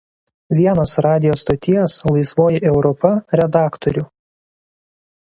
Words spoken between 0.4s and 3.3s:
Vienas radijo stoties „Laisvoji Europa“